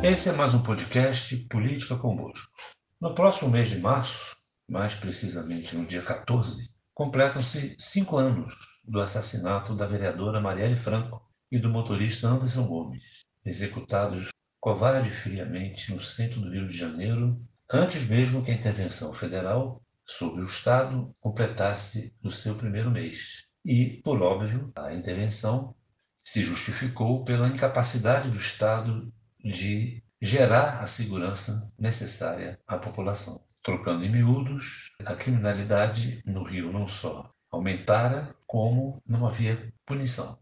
Esse 0.00 0.28
é 0.28 0.32
mais 0.32 0.54
um 0.54 0.62
podcast 0.62 1.36
Política 1.50 1.96
com 1.96 2.14
Bosco. 2.14 2.52
No 3.00 3.16
próximo 3.16 3.50
mês 3.50 3.68
de 3.68 3.78
março, 3.78 4.36
mais 4.68 4.94
precisamente 4.94 5.74
no 5.74 5.84
dia 5.84 6.00
14, 6.00 6.70
completam-se 6.94 7.74
cinco 7.76 8.16
anos 8.16 8.54
do 8.84 9.00
assassinato 9.00 9.74
da 9.74 9.86
vereadora 9.86 10.40
Marielle 10.40 10.76
Franco 10.76 11.20
e 11.50 11.58
do 11.58 11.68
motorista 11.68 12.28
Anderson 12.28 12.68
Gomes, 12.68 13.02
executados 13.44 14.28
covarde 14.60 15.08
e 15.08 15.12
friamente 15.12 15.92
no 15.92 16.00
centro 16.00 16.40
do 16.40 16.50
Rio 16.50 16.68
de 16.68 16.78
Janeiro, 16.78 17.36
antes 17.72 18.08
mesmo 18.08 18.44
que 18.44 18.52
a 18.52 18.54
intervenção 18.54 19.12
federal 19.12 19.82
sobre 20.06 20.42
o 20.42 20.46
Estado 20.46 21.12
completasse 21.18 22.14
o 22.22 22.30
seu 22.30 22.54
primeiro 22.54 22.90
mês. 22.90 23.48
E, 23.64 24.00
por 24.04 24.22
óbvio, 24.22 24.70
a 24.76 24.94
intervenção 24.94 25.74
se 26.16 26.44
justificou 26.44 27.24
pela 27.24 27.48
incapacidade 27.48 28.30
do 28.30 28.36
Estado 28.36 29.04
de 29.50 30.02
gerar 30.20 30.82
a 30.82 30.86
segurança 30.86 31.62
necessária 31.78 32.58
à 32.66 32.76
população. 32.76 33.40
Trocando 33.62 34.04
em 34.04 34.10
miúdos, 34.10 34.92
a 35.04 35.14
criminalidade 35.14 36.22
no 36.26 36.42
Rio 36.42 36.72
não 36.72 36.86
só 36.86 37.28
aumentara, 37.50 38.32
como 38.46 39.02
não 39.06 39.26
havia 39.26 39.72
punição. 39.86 40.36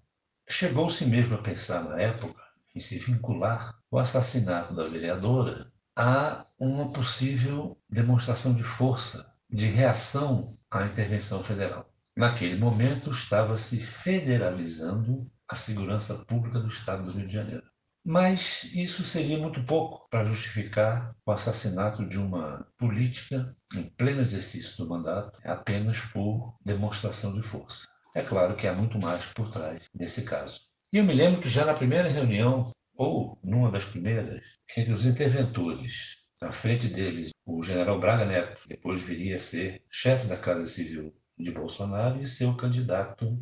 Chegou-se 0.49 1.05
mesmo 1.07 1.37
a 1.37 1.43
pensar 1.43 1.85
na 1.85 2.01
época 2.01 2.43
em 2.75 2.81
se 2.81 2.99
vincular 2.99 3.75
o 3.91 3.99
assassinato 3.99 4.75
da 4.75 4.85
vereadora 4.85 5.67
a 5.97 6.45
uma 6.61 6.93
possível 6.93 7.79
demonstração 7.89 8.55
de 8.55 8.63
força, 8.63 9.27
de 9.49 9.67
reação 9.67 10.45
à 10.71 10.85
intervenção 10.85 11.43
federal. 11.43 11.89
Naquele 12.17 12.57
momento 12.57 13.11
estava 13.11 13.57
se 13.57 13.79
federalizando 13.79 15.31
a 15.49 15.55
segurança 15.55 16.25
pública 16.27 16.61
do 16.61 16.69
Estado 16.69 17.05
do 17.05 17.13
Rio 17.13 17.27
de 17.27 17.33
Janeiro. 17.33 17.76
Mas 18.09 18.71
isso 18.73 19.03
seria 19.03 19.37
muito 19.37 19.65
pouco 19.65 20.09
para 20.09 20.23
justificar 20.23 21.13
o 21.27 21.33
assassinato 21.33 22.09
de 22.09 22.17
uma 22.17 22.65
política 22.79 23.45
em 23.75 23.83
pleno 23.83 24.21
exercício 24.21 24.77
do 24.77 24.89
mandato 24.89 25.41
apenas 25.45 25.99
por 25.99 26.55
demonstração 26.65 27.35
de 27.35 27.43
força. 27.43 27.89
É 28.15 28.23
claro 28.23 28.55
que 28.55 28.69
há 28.69 28.73
muito 28.73 28.97
mais 29.03 29.27
por 29.27 29.49
trás 29.49 29.83
desse 29.93 30.23
caso. 30.23 30.61
E 30.93 30.99
eu 30.99 31.05
me 31.05 31.13
lembro 31.13 31.41
que 31.41 31.49
já 31.49 31.65
na 31.65 31.75
primeira 31.75 32.09
reunião, 32.09 32.65
ou 32.97 33.41
numa 33.43 33.73
das 33.73 33.87
primeiras, 33.87 34.41
entre 34.77 34.93
os 34.93 35.05
interventores, 35.05 36.19
à 36.41 36.53
frente 36.53 36.87
deles, 36.87 37.33
o 37.45 37.61
general 37.61 37.99
Braga 37.99 38.25
Neto, 38.25 38.69
depois 38.69 39.01
viria 39.01 39.35
a 39.35 39.41
ser 39.41 39.83
chefe 39.91 40.29
da 40.29 40.37
Casa 40.37 40.67
Civil 40.67 41.13
de 41.37 41.51
Bolsonaro 41.51 42.21
e 42.21 42.29
seu 42.29 42.57
candidato 42.57 43.37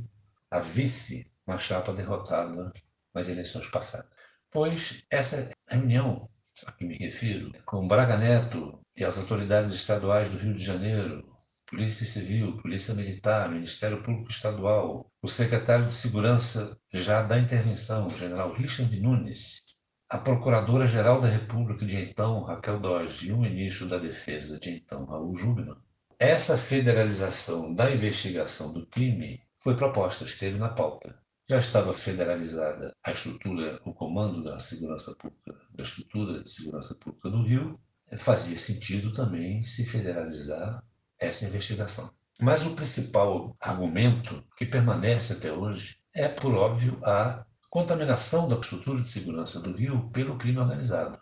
a 0.51 0.59
vice 0.59 1.23
na 1.47 1.59
chapa 1.59 1.93
derrotada 1.93 2.73
nas 3.15 3.29
eleições 3.29 3.69
passadas 3.69 4.14
pois 4.55 5.05
essa 5.11 5.51
reunião 5.69 6.17
a 6.65 6.71
que 6.71 6.85
me 6.85 6.97
refiro, 6.97 7.51
com 7.67 7.89
Braga 7.89 8.17
Neto 8.17 8.81
e 8.97 9.05
as 9.05 9.19
autoridades 9.19 9.73
estaduais 9.73 10.31
do 10.31 10.39
Rio 10.39 10.55
de 10.55 10.65
Janeiro, 10.65 11.29
Polícia 11.69 12.07
Civil, 12.07 12.57
Polícia 12.59 12.95
Militar, 12.95 13.51
Ministério 13.51 14.01
Público 14.01 14.31
Estadual, 14.31 15.05
o 15.21 15.27
secretário 15.27 15.87
de 15.87 15.93
Segurança 15.93 16.79
já 16.93 17.23
da 17.23 17.37
intervenção, 17.37 18.09
general 18.09 18.53
Richard 18.53 18.97
Nunes, 19.01 19.61
a 20.09 20.19
Procuradora-Geral 20.19 21.21
da 21.21 21.27
República 21.27 21.85
de 21.85 21.97
então, 21.97 22.45
Raquel 22.45 22.79
Dodge, 22.79 23.27
e 23.27 23.33
o 23.33 23.39
ministro 23.39 23.89
da 23.89 23.99
Defesa 23.99 24.61
de 24.61 24.71
então, 24.71 25.05
Raul 25.05 25.35
Jubman, 25.35 25.75
essa 26.17 26.57
federalização 26.57 27.75
da 27.75 27.91
investigação 27.91 28.73
do 28.73 28.87
crime 28.87 29.41
foi 29.59 29.75
proposta, 29.75 30.23
esteve 30.23 30.59
na 30.59 30.69
pauta 30.69 31.24
já 31.49 31.59
estava 31.59 31.93
federalizada 31.93 32.95
a 33.05 33.13
estrutura, 33.13 33.81
o 33.85 33.93
comando 33.93 34.43
da 34.43 34.59
segurança 34.59 35.15
pública, 35.17 35.55
da 35.75 35.85
estrutura 35.85 36.43
de 36.43 36.49
segurança 36.49 36.95
pública 36.95 37.31
do 37.31 37.43
Rio, 37.43 37.79
fazia 38.19 38.59
sentido 38.59 39.13
também 39.13 39.63
se 39.63 39.85
federalizar 39.85 40.83
essa 41.19 41.45
investigação. 41.45 42.11
Mas 42.41 42.65
o 42.67 42.75
principal 42.75 43.57
argumento 43.61 44.43
que 44.57 44.67
permanece 44.67 45.35
até 45.35 45.53
hoje 45.53 45.99
é, 46.15 46.29
por 46.29 46.55
óbvio, 46.55 46.99
a 47.05 47.45
contaminação 47.69 48.49
da 48.49 48.57
estrutura 48.57 49.03
de 49.03 49.09
segurança 49.09 49.61
do 49.61 49.73
Rio 49.73 50.11
pelo 50.11 50.39
crime 50.39 50.59
organizado. 50.59 51.19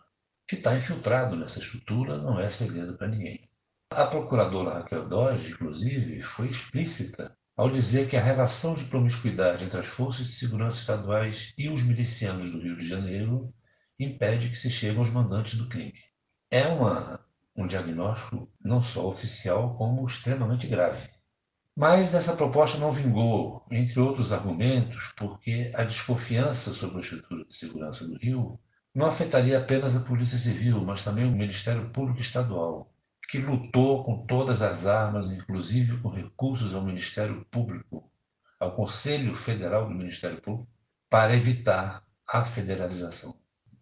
Que 0.47 0.57
está 0.57 0.77
infiltrado 0.77 1.35
nessa 1.35 1.61
estrutura 1.61 2.19
não 2.19 2.39
é 2.39 2.49
segredo 2.49 2.97
para 2.97 3.09
ninguém. 3.09 3.41
A 3.91 4.07
procuradora 4.07 4.75
Raquel 4.75 5.09
Dodge, 5.09 5.53
inclusive, 5.53 6.21
foi 6.21 6.49
explícita 6.49 7.37
ao 7.57 7.71
dizer 7.71 8.09
que 8.09 8.17
a 8.17 8.23
relação 8.23 8.75
de 8.75 8.85
promiscuidade 8.85 9.65
entre 9.65 9.79
as 9.79 9.87
forças 9.87 10.27
de 10.27 10.33
segurança 10.33 10.79
estaduais 10.79 11.53
e 11.57 11.69
os 11.69 11.83
milicianos 11.83 12.51
do 12.51 12.61
Rio 12.61 12.77
de 12.77 12.89
Janeiro 12.89 13.53
impede 13.99 14.49
que 14.49 14.57
se 14.57 14.71
chegue 14.71 14.99
aos 14.99 15.11
mandantes 15.11 15.55
do 15.55 15.69
crime. 15.69 15.95
É 16.51 16.67
uma, 16.67 17.21
um 17.57 17.67
diagnóstico 17.67 18.51
não 18.63 18.83
só 18.83 19.07
oficial, 19.07 19.77
como 19.77 20.07
extremamente 20.07 20.67
grave. 20.67 21.09
Mas 21.77 22.15
essa 22.15 22.37
proposta 22.37 22.79
não 22.79 22.93
vingou, 22.93 23.67
entre 23.71 23.99
outros 23.99 24.33
argumentos, 24.33 25.13
porque 25.17 25.73
a 25.75 25.85
desconfiança 25.85 26.73
sobre 26.73 26.99
a 26.99 27.01
estrutura 27.01 27.45
de 27.45 27.55
segurança 27.55 28.07
do 28.07 28.19
Rio 28.19 28.61
não 28.95 29.07
afetaria 29.07 29.59
apenas 29.59 29.97
a 29.97 30.01
Polícia 30.01 30.39
Civil, 30.39 30.85
mas 30.85 31.03
também 31.03 31.25
o 31.25 31.33
Ministério 31.33 31.89
Público 31.91 32.21
Estadual, 32.21 32.92
que 33.33 33.39
lutou 33.39 34.05
com 34.05 34.27
todas 34.27 34.61
as 34.61 34.87
armas, 34.87 35.31
inclusive 35.33 35.97
com 36.01 36.11
recursos 36.11 36.75
ao 36.75 36.83
Ministério 36.83 37.43
Público, 37.51 38.13
ao 38.61 38.75
Conselho 38.75 39.35
Federal 39.35 39.89
do 39.89 39.95
Ministério 39.95 40.39
Público, 40.39 40.71
para 41.09 41.35
evitar 41.35 42.05
a 42.29 42.45
federalização. 42.45 43.35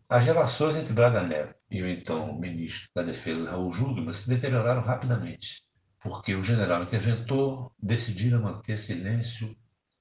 As 0.08 0.24
relações 0.24 0.76
entre 0.76 0.92
Braga 0.92 1.24
Neto 1.24 1.56
e 1.68 1.82
o 1.82 1.88
então 1.88 2.38
ministro 2.38 2.90
da 2.94 3.02
Defesa, 3.02 3.50
Raul 3.50 3.72
Jugman, 3.72 4.12
se 4.12 4.28
deterioraram 4.28 4.82
rapidamente, 4.82 5.64
porque 6.00 6.32
o 6.36 6.44
general 6.44 6.84
interventor 6.84 7.72
decidiu 7.76 8.40
manter 8.40 8.78
silêncio 8.78 9.56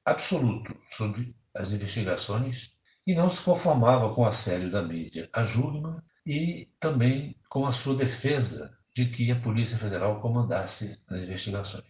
absoluto 0.05 0.77
sobre 0.91 1.35
as 1.55 1.71
investigações 1.71 2.69
e 3.03 3.16
não 3.16 3.31
se 3.31 3.41
conformava 3.41 4.13
com 4.13 4.21
o 4.21 4.27
assédio 4.27 4.69
da 4.69 4.83
mídia 4.83 5.27
a 5.33 5.43
Jugman 5.43 5.99
e 6.23 6.69
também 6.79 7.35
com 7.49 7.66
a 7.66 7.71
sua 7.71 7.95
defesa 7.95 8.77
de 8.99 9.05
que 9.05 9.31
a 9.31 9.35
Polícia 9.39 9.77
Federal 9.77 10.19
comandasse 10.19 11.01
as 11.07 11.19
investigações. 11.19 11.85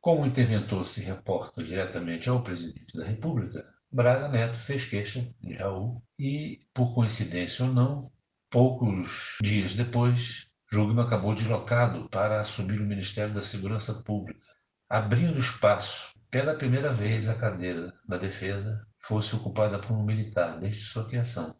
Como 0.00 0.22
o 0.22 0.26
interventor 0.26 0.82
se 0.86 1.02
reporta 1.02 1.62
diretamente 1.62 2.30
ao 2.30 2.42
presidente 2.42 2.96
da 2.96 3.04
República, 3.04 3.68
Braga 3.92 4.28
Neto 4.28 4.56
fez 4.56 4.86
queixa 4.86 5.28
de 5.42 5.52
Raul 5.52 6.02
e, 6.18 6.60
por 6.72 6.94
coincidência 6.94 7.66
ou 7.66 7.72
não, 7.74 8.00
poucos 8.48 9.36
dias 9.42 9.74
depois, 9.74 10.46
Jugman 10.72 11.04
acabou 11.04 11.34
deslocado 11.34 12.08
para 12.08 12.40
assumir 12.40 12.80
o 12.80 12.86
Ministério 12.86 13.34
da 13.34 13.42
Segurança 13.42 14.02
Pública, 14.02 14.40
abrindo 14.88 15.38
espaço 15.38 16.14
pela 16.30 16.54
primeira 16.54 16.90
vez 16.90 17.28
a 17.28 17.34
cadeira 17.34 17.92
da 18.08 18.16
defesa 18.16 18.86
fosse 19.00 19.36
ocupada 19.36 19.78
por 19.78 19.92
um 19.92 20.02
militar 20.02 20.58
desde 20.58 20.80
sua 20.80 21.06
criação, 21.06 21.54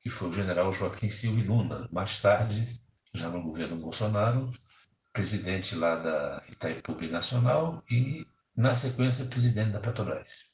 que 0.00 0.08
foi 0.08 0.30
o 0.30 0.32
general 0.32 0.72
Joaquim 0.72 1.10
Silva 1.10 1.42
Luna, 1.46 1.86
mais 1.92 2.22
tarde 2.22 2.66
já 3.14 3.28
no 3.28 3.42
governo 3.42 3.76
Bolsonaro, 3.76 4.50
presidente 5.12 5.74
lá 5.74 5.96
da 5.96 6.42
Itaipu 6.50 6.94
Nacional 7.10 7.82
e, 7.90 8.26
na 8.56 8.74
sequência, 8.74 9.26
presidente 9.26 9.72
da 9.72 9.80
Petrobras. 9.80 10.50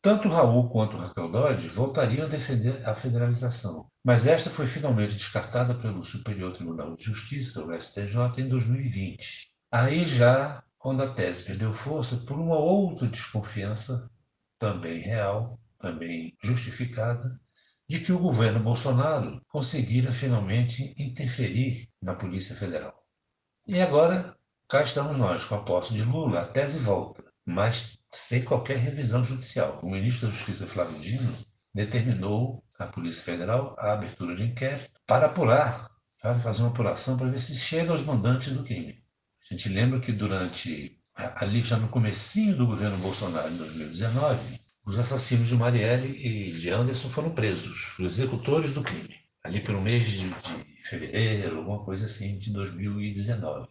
Tanto 0.00 0.28
Raul 0.28 0.70
quanto 0.70 0.96
Raquel 0.96 1.28
Dodge 1.28 1.66
voltariam 1.66 2.26
a 2.26 2.28
defender 2.28 2.88
a 2.88 2.94
federalização, 2.94 3.90
mas 4.04 4.28
esta 4.28 4.48
foi 4.48 4.66
finalmente 4.66 5.16
descartada 5.16 5.74
pelo 5.74 6.04
Superior 6.04 6.52
Tribunal 6.52 6.94
de 6.94 7.04
Justiça, 7.04 7.64
o 7.64 7.74
STJ, 7.74 8.40
em 8.40 8.48
2020. 8.48 9.48
Aí 9.72 10.04
já, 10.04 10.62
quando 10.78 11.02
a 11.02 11.12
tese 11.12 11.42
perdeu 11.42 11.72
força 11.72 12.16
por 12.18 12.38
uma 12.38 12.56
outra 12.56 13.08
desconfiança, 13.08 14.08
também 14.56 15.00
real, 15.00 15.60
também 15.78 16.36
justificada, 16.42 17.40
de 17.88 18.00
que 18.00 18.12
o 18.12 18.18
governo 18.18 18.60
Bolsonaro 18.60 19.40
conseguira 19.48 20.12
finalmente 20.12 20.94
interferir 20.98 21.88
na 22.02 22.14
Polícia 22.14 22.54
Federal. 22.54 22.94
E 23.66 23.80
agora, 23.80 24.36
cá 24.68 24.82
estamos 24.82 25.16
nós, 25.16 25.44
com 25.44 25.54
a 25.54 25.62
posse 25.62 25.94
de 25.94 26.02
Lula, 26.02 26.40
a 26.40 26.44
tese 26.44 26.80
volta, 26.80 27.24
mas 27.46 27.98
sem 28.12 28.44
qualquer 28.44 28.76
revisão 28.76 29.24
judicial. 29.24 29.78
O 29.82 29.90
ministro 29.90 30.26
da 30.26 30.34
Justiça, 30.34 30.66
Flávio 30.66 30.98
Dino, 31.00 31.34
determinou 31.74 32.62
à 32.78 32.86
Polícia 32.86 33.22
Federal 33.22 33.74
a 33.78 33.92
abertura 33.92 34.36
de 34.36 34.44
inquérito 34.44 34.90
para 35.06 35.26
apurar, 35.26 35.88
para 36.20 36.38
fazer 36.38 36.62
uma 36.62 36.70
apuração 36.70 37.16
para 37.16 37.30
ver 37.30 37.40
se 37.40 37.56
chega 37.56 37.92
aos 37.92 38.02
mandantes 38.02 38.52
do 38.52 38.64
crime. 38.64 38.94
A 39.50 39.54
gente 39.54 39.70
lembra 39.70 40.00
que 40.00 40.12
durante, 40.12 41.00
ali 41.14 41.62
já 41.62 41.78
no 41.78 41.88
comecinho 41.88 42.54
do 42.54 42.66
governo 42.66 42.98
Bolsonaro, 42.98 43.48
em 43.48 43.56
2019, 43.56 44.60
os 44.88 44.98
assassinos 44.98 45.48
de 45.48 45.54
Marielle 45.54 46.08
e 46.08 46.50
de 46.50 46.70
Anderson 46.70 47.10
foram 47.10 47.30
presos, 47.30 47.98
os 47.98 48.14
executores 48.14 48.72
do 48.72 48.82
crime, 48.82 49.16
ali 49.44 49.60
pelo 49.60 49.82
mês 49.82 50.10
de, 50.10 50.30
de 50.30 50.88
fevereiro, 50.88 51.58
alguma 51.58 51.84
coisa 51.84 52.06
assim, 52.06 52.38
de 52.38 52.50
2019. 52.54 53.68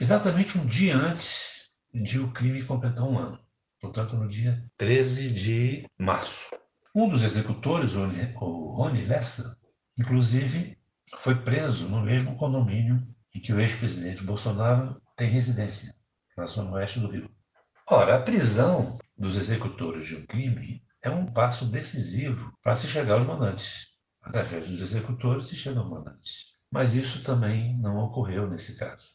Exatamente 0.00 0.56
um 0.56 0.64
dia 0.64 0.96
antes 0.96 1.68
de 1.92 2.18
o 2.18 2.32
crime 2.32 2.64
completar 2.64 3.04
um 3.04 3.18
ano, 3.18 3.38
portanto, 3.78 4.16
no 4.16 4.26
dia 4.26 4.64
13 4.78 5.32
de 5.32 5.86
março. 5.98 6.46
Um 6.94 7.10
dos 7.10 7.22
executores, 7.22 7.94
o 7.94 8.74
Rony 8.74 9.04
Lessa, 9.04 9.58
inclusive 9.98 10.78
foi 11.18 11.34
preso 11.34 11.88
no 11.88 12.00
mesmo 12.00 12.36
condomínio 12.36 13.06
em 13.34 13.40
que 13.40 13.52
o 13.52 13.60
ex-presidente 13.60 14.24
Bolsonaro 14.24 14.98
tem 15.14 15.28
residência, 15.28 15.92
na 16.38 16.46
zona 16.46 16.70
oeste 16.70 17.00
do 17.00 17.10
Rio. 17.10 17.30
Ora, 17.86 18.16
a 18.16 18.22
prisão 18.22 18.98
dos 19.14 19.36
executores 19.36 20.06
de 20.06 20.16
um 20.16 20.24
crime 20.24 20.82
é 21.02 21.10
um 21.10 21.26
passo 21.26 21.66
decisivo 21.66 22.50
para 22.62 22.74
se 22.74 22.88
chegar 22.88 23.16
aos 23.16 23.26
mandantes. 23.26 23.88
Através 24.22 24.66
dos 24.66 24.80
executores 24.80 25.48
se 25.48 25.56
chega 25.56 25.80
aos 25.80 25.90
mandantes. 25.90 26.54
Mas 26.72 26.94
isso 26.94 27.22
também 27.22 27.76
não 27.78 27.98
ocorreu 27.98 28.48
nesse 28.48 28.76
caso. 28.76 29.08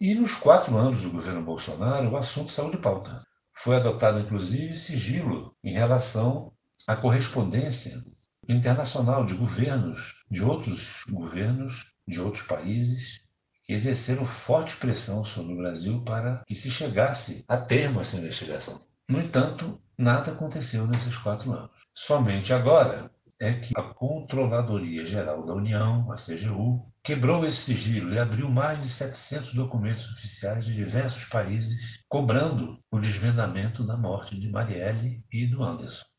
E 0.00 0.14
nos 0.14 0.36
quatro 0.36 0.76
anos 0.76 1.02
do 1.02 1.10
governo 1.10 1.42
Bolsonaro, 1.42 2.08
o 2.08 2.16
assunto 2.16 2.52
saiu 2.52 2.70
de 2.70 2.76
pauta. 2.76 3.20
Foi 3.52 3.74
adotado, 3.74 4.20
inclusive, 4.20 4.74
sigilo 4.74 5.52
em 5.64 5.72
relação 5.72 6.52
à 6.86 6.94
correspondência 6.94 8.00
internacional 8.48 9.26
de 9.26 9.34
governos, 9.34 10.24
de 10.30 10.44
outros 10.44 11.02
governos, 11.10 11.90
de 12.06 12.20
outros 12.20 12.44
países, 12.44 13.23
que 13.64 13.72
exerceram 13.72 14.24
forte 14.24 14.76
pressão 14.76 15.24
sobre 15.24 15.54
o 15.54 15.56
Brasil 15.56 16.02
para 16.04 16.42
que 16.46 16.54
se 16.54 16.70
chegasse 16.70 17.44
a 17.48 17.56
termo 17.56 18.00
essa 18.00 18.16
investigação. 18.16 18.80
No 19.08 19.20
entanto, 19.20 19.80
nada 19.98 20.32
aconteceu 20.32 20.86
nesses 20.86 21.16
quatro 21.16 21.52
anos. 21.52 21.70
Somente 21.94 22.52
agora 22.52 23.10
é 23.40 23.52
que 23.54 23.72
a 23.76 23.82
Controladoria 23.82 25.04
Geral 25.04 25.44
da 25.44 25.54
União, 25.54 26.10
a 26.10 26.16
CGU, 26.16 26.86
quebrou 27.02 27.44
esse 27.44 27.74
sigilo 27.74 28.14
e 28.14 28.18
abriu 28.18 28.48
mais 28.48 28.80
de 28.80 28.88
700 28.88 29.54
documentos 29.54 30.08
oficiais 30.10 30.64
de 30.64 30.74
diversos 30.74 31.26
países, 31.26 32.00
cobrando 32.08 32.74
o 32.90 32.98
desvendamento 32.98 33.84
da 33.84 33.96
morte 33.96 34.38
de 34.38 34.50
Marielle 34.50 35.24
e 35.32 35.46
do 35.46 35.62
Anderson. 35.62 36.13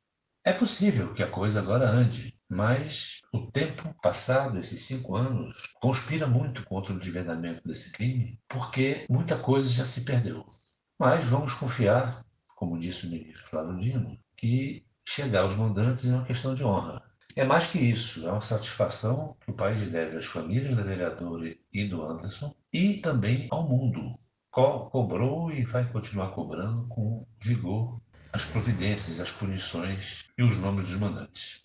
É 0.47 0.53
possível 0.53 1.11
que 1.11 1.23
a 1.23 1.27
coisa 1.27 1.59
agora 1.59 1.89
ande, 1.89 2.31
mas 2.47 3.19
o 3.33 3.49
tempo 3.49 3.91
passado, 3.99 4.59
esses 4.59 4.79
cinco 4.79 5.15
anos, 5.15 5.55
conspira 5.81 6.27
muito 6.27 6.63
contra 6.63 6.93
o 6.93 6.99
desvendamento 6.99 7.67
desse 7.67 7.91
crime, 7.91 8.37
porque 8.47 9.07
muita 9.09 9.35
coisa 9.39 9.67
já 9.67 9.83
se 9.83 10.05
perdeu. 10.05 10.45
Mas 10.99 11.25
vamos 11.25 11.55
confiar, 11.55 12.15
como 12.55 12.79
disse 12.79 13.07
o 13.07 13.09
ministro 13.09 13.47
Flávio 13.47 13.81
Dino, 13.81 14.19
que 14.37 14.85
chegar 15.03 15.41
aos 15.41 15.55
mandantes 15.55 16.07
é 16.07 16.13
uma 16.13 16.25
questão 16.25 16.53
de 16.53 16.63
honra. 16.63 17.01
É 17.35 17.43
mais 17.43 17.65
que 17.65 17.79
isso, 17.79 18.27
é 18.27 18.31
uma 18.31 18.39
satisfação 18.39 19.35
que 19.43 19.49
o 19.49 19.55
país 19.55 19.89
deve 19.89 20.15
às 20.15 20.27
famílias 20.27 20.75
da 20.75 20.83
vereadora 20.83 21.55
e 21.73 21.87
do 21.87 22.03
Anderson 22.03 22.53
e 22.71 22.97
também 23.01 23.47
ao 23.49 23.67
mundo. 23.67 24.13
Co 24.51 24.91
cobrou 24.91 25.51
e 25.51 25.65
vai 25.65 25.91
continuar 25.91 26.29
cobrando 26.29 26.87
com 26.87 27.25
vigor 27.41 27.99
as 28.35 28.43
providências, 28.43 29.21
as 29.21 29.31
punições 29.31 30.25
e 30.37 30.43
os 30.43 30.57
nomes 30.57 30.85
dos 30.87 30.97
mandantes. 30.97 31.64